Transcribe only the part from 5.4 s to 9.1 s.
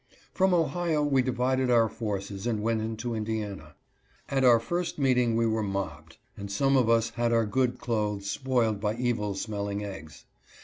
were mobbed, and some of us had our good clothes spoiled by